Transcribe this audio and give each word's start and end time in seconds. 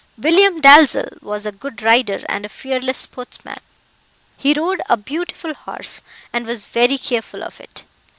William 0.17 0.59
Dalzell 0.61 1.21
was 1.21 1.45
a 1.45 1.51
good 1.51 1.83
rider 1.83 2.23
and 2.27 2.43
a 2.43 2.49
fearless 2.49 2.97
sportsman; 2.97 3.59
he 4.35 4.51
rode 4.51 4.81
a 4.89 4.97
beautiful 4.97 5.53
horse, 5.53 6.01
and 6.33 6.47
was 6.47 6.65
very 6.65 6.97
careful 6.97 7.43
of 7.43 7.59
it. 7.59 7.83